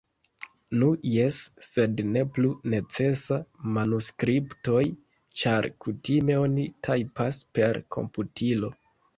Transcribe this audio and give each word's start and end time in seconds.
Nu 0.83 0.87
jes, 1.15 1.41
sed 1.67 2.01
ne 2.15 2.23
plu 2.37 2.49
necesas 2.75 3.43
manuskriptoj, 3.75 4.81
ĉar 5.43 5.69
kutime 5.85 6.39
oni 6.49 6.67
tajpas 6.89 7.45
per 7.59 7.83
komputilo. 7.99 8.77